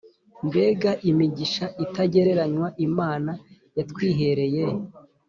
Mbega 0.47 0.91
imigisha 1.09 1.65
itagereranywa 1.85 2.67
imana 2.87 3.31
yatwihereye 3.77 4.63